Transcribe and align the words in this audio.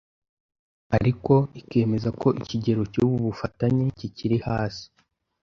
ariko 0.97 1.33
ikemeza 1.61 2.09
ko 2.21 2.27
ikigero 2.41 2.81
cy’ubu 2.91 3.15
bufatanye 3.25 3.83
kikiri 3.99 4.37
hasi 4.47 4.85